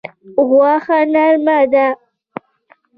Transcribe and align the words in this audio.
غوښه 0.49 0.99
نرمه 1.13 1.57
ده. 1.71 1.87